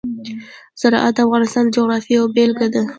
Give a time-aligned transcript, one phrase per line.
[0.81, 2.83] زراعت د افغانستان د جغرافیې یوه بېلګه ده.